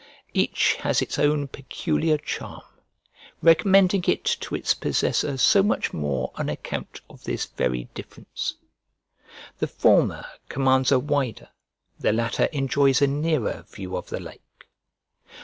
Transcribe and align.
Each 0.33 0.73
has 0.79 1.03
its 1.03 1.19
own 1.19 1.47
peculiar 1.49 2.17
charm, 2.17 2.63
recommending 3.43 4.03
it 4.07 4.25
to 4.25 4.55
its 4.55 4.73
possessor 4.73 5.37
so 5.37 5.61
much 5.61 5.93
more 5.93 6.31
on 6.33 6.49
account 6.49 6.99
of 7.07 7.23
this 7.23 7.45
very 7.45 7.83
difference. 7.93 8.55
The 9.59 9.67
former 9.67 10.25
commands 10.49 10.91
a 10.91 10.97
wider, 10.97 11.49
the 11.99 12.13
latter 12.13 12.45
enjoys 12.45 12.99
a 12.99 13.05
nearer 13.05 13.63
view 13.69 13.95
of 13.95 14.09
the 14.09 14.19
lake. 14.19 14.65